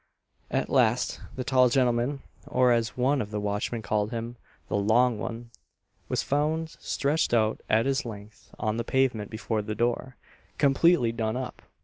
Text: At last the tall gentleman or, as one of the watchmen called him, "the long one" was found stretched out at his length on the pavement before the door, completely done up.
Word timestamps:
At 0.49 0.67
last 0.71 1.21
the 1.35 1.43
tall 1.43 1.69
gentleman 1.69 2.23
or, 2.47 2.71
as 2.71 2.97
one 2.97 3.21
of 3.21 3.29
the 3.29 3.39
watchmen 3.39 3.83
called 3.83 4.09
him, 4.09 4.35
"the 4.67 4.75
long 4.75 5.19
one" 5.19 5.51
was 6.09 6.23
found 6.23 6.71
stretched 6.79 7.35
out 7.35 7.61
at 7.69 7.85
his 7.85 8.03
length 8.03 8.49
on 8.57 8.77
the 8.77 8.83
pavement 8.83 9.29
before 9.29 9.61
the 9.61 9.75
door, 9.75 10.15
completely 10.57 11.11
done 11.11 11.37
up. 11.37 11.61